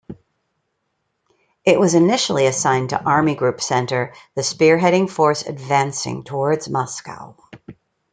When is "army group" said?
3.03-3.61